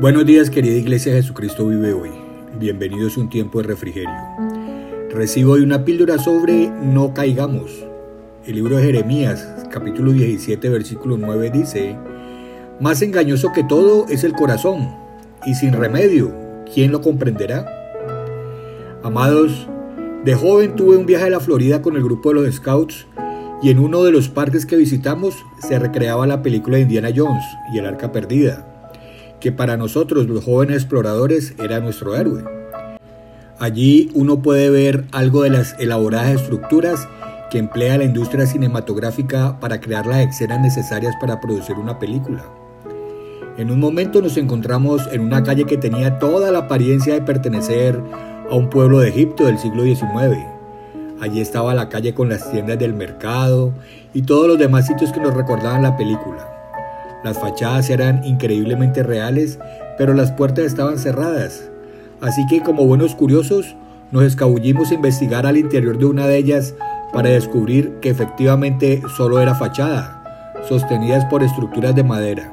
Buenos 0.00 0.24
días 0.24 0.48
querida 0.48 0.76
Iglesia 0.76 1.12
Jesucristo 1.12 1.68
vive 1.68 1.92
hoy. 1.92 2.08
Bienvenidos 2.58 3.18
a 3.18 3.20
un 3.20 3.28
tiempo 3.28 3.60
de 3.60 3.68
refrigerio. 3.68 4.08
Recibo 5.10 5.52
hoy 5.52 5.60
una 5.60 5.84
píldora 5.84 6.16
sobre 6.16 6.70
no 6.70 7.12
caigamos. 7.12 7.84
El 8.46 8.54
libro 8.54 8.78
de 8.78 8.84
Jeremías, 8.84 9.46
capítulo 9.70 10.12
17, 10.12 10.70
versículo 10.70 11.18
9 11.18 11.50
dice, 11.50 11.98
Más 12.80 13.02
engañoso 13.02 13.52
que 13.54 13.62
todo 13.62 14.06
es 14.08 14.24
el 14.24 14.32
corazón, 14.32 14.88
y 15.44 15.54
sin 15.54 15.74
remedio, 15.74 16.34
¿quién 16.72 16.92
lo 16.92 17.02
comprenderá? 17.02 17.66
Amados, 19.02 19.68
de 20.24 20.34
joven 20.34 20.76
tuve 20.76 20.96
un 20.96 21.04
viaje 21.04 21.26
a 21.26 21.30
la 21.30 21.40
Florida 21.40 21.82
con 21.82 21.96
el 21.96 22.02
grupo 22.02 22.30
de 22.30 22.36
los 22.36 22.54
Scouts 22.54 23.06
y 23.62 23.68
en 23.68 23.78
uno 23.78 24.02
de 24.02 24.12
los 24.12 24.30
parques 24.30 24.64
que 24.64 24.76
visitamos 24.76 25.34
se 25.58 25.78
recreaba 25.78 26.26
la 26.26 26.40
película 26.40 26.78
de 26.78 26.84
Indiana 26.84 27.10
Jones 27.14 27.44
y 27.74 27.76
el 27.76 27.84
arca 27.84 28.12
perdida 28.12 28.69
que 29.40 29.52
para 29.52 29.76
nosotros 29.76 30.26
los 30.26 30.44
jóvenes 30.44 30.76
exploradores 30.76 31.54
era 31.58 31.80
nuestro 31.80 32.14
héroe. 32.14 32.44
Allí 33.58 34.10
uno 34.14 34.40
puede 34.40 34.70
ver 34.70 35.04
algo 35.12 35.42
de 35.42 35.50
las 35.50 35.74
elaboradas 35.78 36.40
estructuras 36.40 37.08
que 37.50 37.58
emplea 37.58 37.98
la 37.98 38.04
industria 38.04 38.46
cinematográfica 38.46 39.58
para 39.60 39.80
crear 39.80 40.06
las 40.06 40.26
escenas 40.26 40.60
necesarias 40.60 41.14
para 41.20 41.40
producir 41.40 41.76
una 41.76 41.98
película. 41.98 42.44
En 43.58 43.70
un 43.70 43.80
momento 43.80 44.22
nos 44.22 44.36
encontramos 44.36 45.06
en 45.12 45.20
una 45.22 45.42
calle 45.42 45.64
que 45.64 45.76
tenía 45.76 46.18
toda 46.18 46.50
la 46.50 46.60
apariencia 46.60 47.12
de 47.12 47.20
pertenecer 47.20 48.00
a 48.50 48.54
un 48.54 48.70
pueblo 48.70 49.00
de 49.00 49.08
Egipto 49.08 49.44
del 49.44 49.58
siglo 49.58 49.82
XIX. 49.82 50.38
Allí 51.20 51.40
estaba 51.40 51.74
la 51.74 51.90
calle 51.90 52.14
con 52.14 52.30
las 52.30 52.50
tiendas 52.50 52.78
del 52.78 52.94
mercado 52.94 53.74
y 54.14 54.22
todos 54.22 54.46
los 54.46 54.58
demás 54.58 54.86
sitios 54.86 55.12
que 55.12 55.20
nos 55.20 55.34
recordaban 55.34 55.82
la 55.82 55.96
película. 55.96 56.49
Las 57.22 57.38
fachadas 57.38 57.90
eran 57.90 58.24
increíblemente 58.24 59.02
reales, 59.02 59.58
pero 59.98 60.14
las 60.14 60.32
puertas 60.32 60.64
estaban 60.64 60.98
cerradas. 60.98 61.70
Así 62.20 62.46
que 62.46 62.62
como 62.62 62.86
buenos 62.86 63.14
curiosos, 63.14 63.76
nos 64.10 64.24
escabullimos 64.24 64.90
a 64.90 64.94
investigar 64.94 65.46
al 65.46 65.56
interior 65.56 65.98
de 65.98 66.06
una 66.06 66.26
de 66.26 66.36
ellas 66.36 66.74
para 67.12 67.30
descubrir 67.30 67.94
que 68.00 68.10
efectivamente 68.10 69.02
solo 69.16 69.40
era 69.40 69.54
fachada, 69.54 70.54
sostenidas 70.68 71.24
por 71.26 71.42
estructuras 71.42 71.94
de 71.94 72.04
madera. 72.04 72.52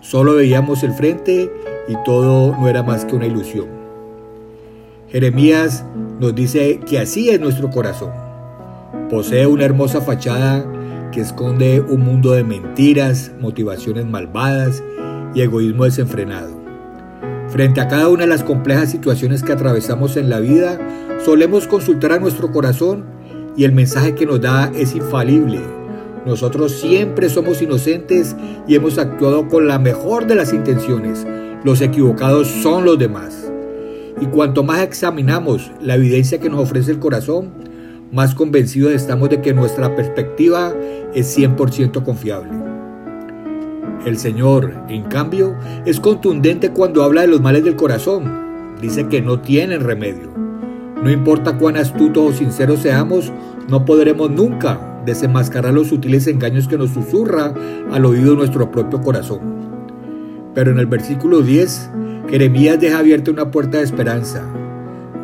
Solo 0.00 0.34
veíamos 0.34 0.82
el 0.82 0.92
frente 0.92 1.50
y 1.88 1.94
todo 2.04 2.56
no 2.58 2.68
era 2.68 2.82
más 2.82 3.04
que 3.04 3.16
una 3.16 3.26
ilusión. 3.26 3.66
Jeremías 5.08 5.84
nos 6.20 6.34
dice 6.34 6.80
que 6.80 6.98
así 6.98 7.30
es 7.30 7.40
nuestro 7.40 7.70
corazón. 7.70 8.10
Posee 9.10 9.46
una 9.46 9.64
hermosa 9.64 10.00
fachada 10.00 10.64
que 11.12 11.20
esconde 11.20 11.80
un 11.80 12.00
mundo 12.00 12.32
de 12.32 12.42
mentiras, 12.42 13.30
motivaciones 13.38 14.06
malvadas 14.06 14.82
y 15.34 15.42
egoísmo 15.42 15.84
desenfrenado. 15.84 16.60
Frente 17.48 17.80
a 17.80 17.86
cada 17.86 18.08
una 18.08 18.22
de 18.22 18.28
las 18.28 18.42
complejas 18.42 18.90
situaciones 18.90 19.44
que 19.44 19.52
atravesamos 19.52 20.16
en 20.16 20.28
la 20.30 20.40
vida, 20.40 20.80
solemos 21.24 21.68
consultar 21.68 22.12
a 22.12 22.18
nuestro 22.18 22.50
corazón 22.50 23.04
y 23.56 23.64
el 23.64 23.72
mensaje 23.72 24.14
que 24.14 24.26
nos 24.26 24.40
da 24.40 24.72
es 24.74 24.96
infalible. 24.96 25.60
Nosotros 26.24 26.72
siempre 26.72 27.28
somos 27.28 27.60
inocentes 27.60 28.34
y 28.66 28.74
hemos 28.74 28.98
actuado 28.98 29.48
con 29.48 29.68
la 29.68 29.78
mejor 29.78 30.26
de 30.26 30.34
las 30.34 30.52
intenciones. 30.52 31.26
Los 31.62 31.80
equivocados 31.80 32.48
son 32.48 32.84
los 32.84 32.98
demás. 32.98 33.52
Y 34.20 34.26
cuanto 34.26 34.62
más 34.62 34.80
examinamos 34.80 35.70
la 35.80 35.96
evidencia 35.96 36.40
que 36.40 36.48
nos 36.48 36.60
ofrece 36.60 36.90
el 36.90 37.00
corazón, 37.00 37.50
más 38.12 38.34
convencidos 38.34 38.92
estamos 38.92 39.30
de 39.30 39.40
que 39.40 39.54
nuestra 39.54 39.96
perspectiva 39.96 40.74
es 41.14 41.36
100% 41.36 42.02
confiable. 42.02 42.50
El 44.06 44.18
Señor, 44.18 44.74
en 44.88 45.04
cambio, 45.04 45.54
es 45.86 46.00
contundente 46.00 46.70
cuando 46.70 47.04
habla 47.04 47.20
de 47.20 47.28
los 47.28 47.40
males 47.40 47.64
del 47.64 47.76
corazón. 47.76 48.76
Dice 48.80 49.06
que 49.06 49.22
no 49.22 49.40
tienen 49.40 49.82
remedio. 49.82 50.32
No 51.02 51.10
importa 51.10 51.56
cuán 51.56 51.76
astutos 51.76 52.24
o 52.24 52.36
sinceros 52.36 52.80
seamos, 52.80 53.32
no 53.68 53.84
podremos 53.84 54.30
nunca 54.30 55.00
desenmascarar 55.04 55.72
los 55.72 55.88
sutiles 55.88 56.26
engaños 56.26 56.68
que 56.68 56.78
nos 56.78 56.90
susurra 56.90 57.54
al 57.90 58.04
oído 58.04 58.34
nuestro 58.34 58.70
propio 58.70 59.00
corazón. 59.00 59.40
Pero 60.54 60.70
en 60.70 60.78
el 60.78 60.86
versículo 60.86 61.42
10, 61.42 61.90
Jeremías 62.28 62.80
deja 62.80 62.98
abierta 62.98 63.30
una 63.30 63.50
puerta 63.50 63.78
de 63.78 63.84
esperanza. 63.84 64.44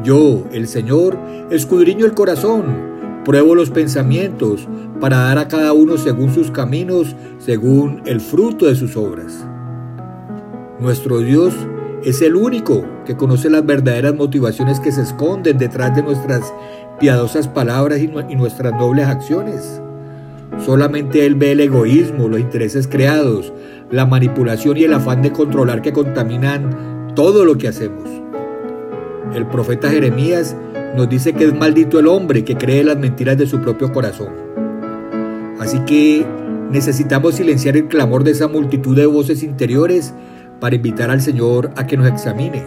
Yo, 0.05 0.44
el 0.53 0.69
Señor, 0.69 1.19
escudriño 1.50 2.06
el 2.06 2.15
corazón, 2.15 2.98
pruebo 3.28 3.55
los 3.55 3.69
pensamientos, 3.69 4.66
para 5.03 5.19
dar 5.19 5.37
a 5.37 5.49
cada 5.49 5.75
uno 5.75 5.99
según 5.99 6.33
sus 6.33 6.50
caminos, 6.50 7.15
según 7.39 8.00
el 8.06 8.22
fruto 8.22 8.65
de 8.65 8.75
sus 8.75 8.97
obras. 8.97 9.47
Nuestro 10.81 11.19
Dios 11.19 11.53
es 12.03 12.22
el 12.22 12.37
único 12.37 12.87
que 13.05 13.19
conoce 13.19 13.50
las 13.50 13.67
verdaderas 13.67 14.15
motivaciones 14.15 14.81
que 14.81 14.93
se 14.93 15.03
esconden 15.03 15.59
detrás 15.59 15.94
de 15.94 16.05
nuestras 16.05 16.55
piadosas 16.99 17.49
palabras 17.49 18.00
y 18.00 18.09
nuestras 18.34 18.72
nobles 18.72 19.06
acciones. 19.06 19.83
Solamente 20.65 21.27
Él 21.27 21.34
ve 21.34 21.53
el 21.53 21.61
egoísmo, 21.61 22.28
los 22.28 22.41
intereses 22.41 22.88
creados, 22.88 23.53
la 23.91 24.06
manipulación 24.06 24.78
y 24.78 24.84
el 24.84 24.94
afán 24.94 25.21
de 25.21 25.33
controlar 25.33 25.83
que 25.83 25.93
contaminan 25.93 27.12
todo 27.15 27.44
lo 27.44 27.59
que 27.59 27.69
hacemos. 27.69 28.09
El 29.34 29.47
profeta 29.49 29.91
Jeremías 29.91 30.56
nos 30.97 31.09
dice 31.09 31.32
que 31.32 31.44
es 31.44 31.54
maldito 31.54 31.99
el 31.99 32.06
hombre 32.06 32.44
que 32.44 32.56
cree 32.56 32.84
las 32.84 32.99
mentiras 32.99 33.37
de 33.37 33.47
su 33.47 33.60
propio 33.60 33.93
corazón. 33.93 34.31
Así 35.60 35.81
que 35.81 36.26
necesitamos 36.71 37.37
silenciar 37.37 37.76
el 37.76 37.88
clamor 37.88 38.25
de 38.25 38.32
esa 38.32 38.49
multitud 38.49 38.97
de 38.97 39.06
voces 39.06 39.43
interiores 39.43 40.15
para 40.60 40.76
invitar 40.76 41.10
al 41.10 41.21
Señor 41.21 41.71
a 41.76 41.87
que 41.87 41.97
nos 41.97 42.09
examine. 42.09 42.65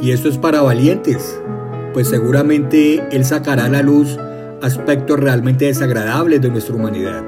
Y 0.00 0.10
esto 0.10 0.28
es 0.28 0.38
para 0.38 0.62
valientes, 0.62 1.40
pues 1.92 2.08
seguramente 2.08 3.02
Él 3.10 3.24
sacará 3.24 3.66
a 3.66 3.70
la 3.70 3.82
luz 3.82 4.18
aspectos 4.62 5.20
realmente 5.20 5.66
desagradables 5.66 6.40
de 6.40 6.50
nuestra 6.50 6.74
humanidad. 6.74 7.22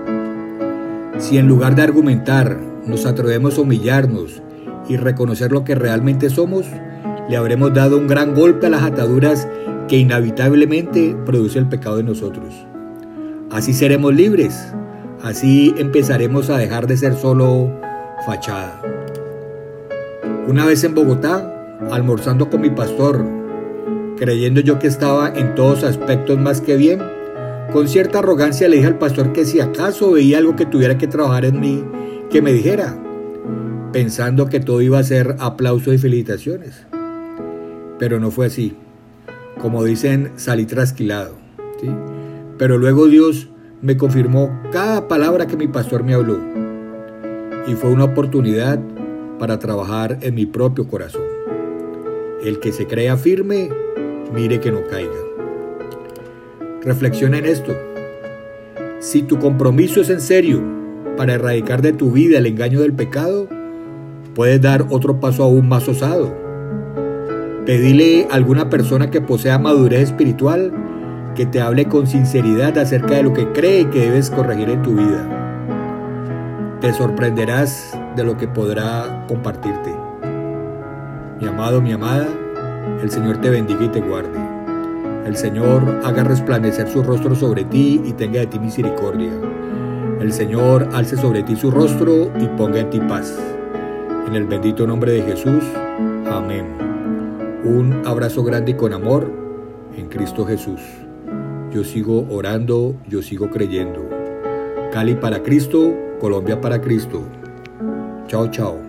Si 1.19 1.39
en 1.39 1.49
lugar 1.49 1.75
de 1.75 1.83
argumentar 1.83 2.59
nos 2.87 3.07
atrevemos 3.07 3.59
a 3.59 3.63
humillarnos 3.63 4.43
y 4.89 4.97
reconocer 4.97 5.53
lo 5.53 5.65
que 5.65 5.75
realmente 5.75 6.31
somos, 6.31 6.67
le 7.29 7.37
habremos 7.37 7.75
dado 7.75 7.99
un 7.99 8.07
gran 8.07 8.35
golpe 8.35 8.67
a 8.67 8.71
las 8.71 8.83
ataduras 8.83 9.49
que 9.89 9.99
inevitablemente 9.99 11.17
produce 11.25 11.59
el 11.59 11.69
pecado 11.69 11.99
en 11.99 12.07
nosotros. 12.07 12.55
Así 13.51 13.73
seremos 13.73 14.15
libres, 14.15 14.73
así 15.23 15.75
empezaremos 15.79 16.51
a 16.51 16.59
dejar 16.59 16.87
de 16.87 16.97
ser 16.97 17.15
solo 17.15 17.71
fachada. 18.25 18.81
Una 20.47 20.65
vez 20.65 20.85
en 20.85 20.95
Bogotá, 20.95 21.53
almorzando 21.91 22.49
con 22.49 22.61
mi 22.61 22.71
pastor, 22.71 23.25
creyendo 24.17 24.61
yo 24.61 24.79
que 24.79 24.87
estaba 24.87 25.29
en 25.29 25.55
todos 25.55 25.85
aspectos 25.85 26.39
más 26.39 26.61
que 26.61 26.77
bien, 26.77 27.01
con 27.73 27.89
cierta 27.89 28.21
arrogancia 28.21 28.69
le 28.69 28.77
dije 28.77 28.89
al 28.89 28.99
pastor 28.99 29.33
que 29.33 29.45
si 29.45 29.61
acaso 29.61 30.13
veía 30.13 30.39
algo 30.39 30.55
que 30.55 30.67
tuviera 30.67 30.97
que 30.97 31.09
trabajar 31.09 31.45
en 31.45 31.61
mí, 31.61 31.85
que 32.31 32.41
me 32.41 32.53
dijera, 32.53 32.97
pensando 33.93 34.49
que 34.49 34.61
todo 34.61 34.81
iba 34.83 34.99
a 34.99 35.05
ser 35.05 35.37
aplausos 35.41 35.95
y 35.95 35.99
felicitaciones 35.99 36.87
pero 37.99 38.21
no 38.21 38.31
fue 38.31 38.47
así. 38.47 38.75
Como 39.61 39.85
dicen, 39.85 40.33
salí 40.37 40.67
trasquilado. 40.67 41.35
Pero 42.59 42.79
luego 42.79 43.07
Dios 43.07 43.49
me 43.83 43.97
confirmó 43.97 44.51
cada 44.73 45.09
palabra 45.09 45.47
que 45.47 45.57
mi 45.57 45.67
pastor 45.67 46.05
me 46.05 46.15
habló. 46.15 46.39
Y 47.67 47.75
fue 47.75 47.91
una 47.91 48.05
oportunidad 48.05 48.79
para 49.39 49.59
trabajar 49.59 50.19
en 50.23 50.35
mi 50.35 50.47
propio 50.47 50.89
corazón. 50.89 51.23
El 52.43 52.61
que 52.61 52.73
se 52.73 52.87
crea 52.87 53.17
firme, 53.17 53.71
mire 54.35 54.61
que 54.61 54.71
no 54.71 54.85
caiga. 54.89 55.11
Reflexiona 56.83 57.39
en 57.39 57.47
esto. 57.47 57.77
Si 59.01 59.23
tu 59.23 59.39
compromiso 59.39 60.01
es 60.01 60.11
en 60.11 60.21
serio 60.21 60.63
para 61.17 61.35
erradicar 61.35 61.83
de 61.83 61.93
tu 61.93 62.13
vida 62.13 62.39
el 62.39 62.47
engaño 62.47 62.81
del 62.81 62.93
pecado, 62.93 63.49
puedes 64.35 64.61
dar 64.61 64.87
otro 64.91 65.19
paso 65.19 65.43
aún 65.45 65.69
más 65.69 65.89
osado 65.89 66.46
Pedile 67.67 68.29
a 68.31 68.35
alguna 68.37 68.71
persona 68.71 69.11
que 69.11 69.21
posea 69.21 69.59
madurez 69.59 70.03
espiritual 70.03 70.73
que 71.35 71.47
te 71.47 71.61
hable 71.61 71.87
con 71.87 72.07
sinceridad 72.07 72.79
acerca 72.79 73.17
de 73.17 73.25
lo 73.25 73.33
que 73.33 73.51
cree 73.51 73.91
que 73.91 74.03
debes 74.03 74.31
corregir 74.31 74.71
en 74.71 74.83
tu 74.83 74.95
vida. 74.95 76.79
Te 76.81 76.93
sorprenderás 76.93 77.99
de 78.15 78.23
lo 78.23 78.37
que 78.37 78.47
podrá 78.47 79.25
compartirte. 79.27 79.93
Mi 81.41 81.49
amado, 81.49 81.83
mi 81.83 81.91
amada, 81.91 82.29
el 83.03 83.11
Señor 83.11 83.39
te 83.39 83.51
bendiga 83.51 83.85
y 83.85 83.89
te 83.89 84.01
guarde. 84.01 84.39
El 85.27 85.37
Señor 85.37 86.03
haga 86.05 86.23
resplandecer 86.23 86.87
su 86.89 87.03
rostro 87.03 87.35
sobre 87.35 87.65
ti 87.65 88.01
y 88.05 88.13
tenga 88.13 88.39
de 88.39 88.47
ti 88.47 88.61
misericordia. 88.61 89.33
El 90.21 90.33
Señor 90.33 90.89
alce 90.95 91.17
sobre 91.17 91.43
ti 91.43 91.57
su 91.57 91.73
rostro 91.73 92.31
y 92.39 92.47
ponga 92.57 92.79
en 92.79 92.91
ti 92.91 93.01
paz. 93.01 93.37
En 94.29 94.37
el 94.37 94.45
bendito 94.45 94.87
nombre 94.87 95.11
de 95.11 95.23
Jesús. 95.23 95.65
Amén. 96.31 96.96
Un 97.65 98.03
abrazo 98.07 98.45
grande 98.45 98.73
y 98.73 98.75
con 98.75 98.93
amor 98.93 99.31
en 99.97 100.09
Cristo 100.09 100.45
Jesús. 100.45 100.81
Yo 101.73 101.85
sigo 101.85 102.27
orando, 102.31 102.97
yo 103.09 103.23
sigo 103.23 103.51
creyendo. 103.51 104.09
Cali 104.93 105.15
para 105.15 105.43
Cristo, 105.43 105.95
Colombia 106.21 106.61
para 106.61 106.81
Cristo. 106.81 107.23
Chao, 108.29 108.49
chao. 108.51 108.86